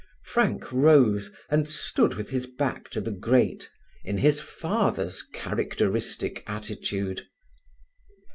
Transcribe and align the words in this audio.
Frank 0.23 0.71
rose, 0.71 1.31
and 1.47 1.67
stood 1.67 2.15
with 2.15 2.31
his 2.31 2.47
back 2.47 2.89
to 2.89 2.99
the 2.99 3.11
grate, 3.11 3.69
in 4.03 4.17
his 4.17 4.39
father's 4.39 5.21
characteristic 5.21 6.43
attitude. 6.47 7.27